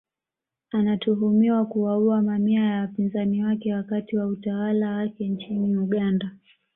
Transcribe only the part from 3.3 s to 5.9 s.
wake wakati wa utawala wake nchini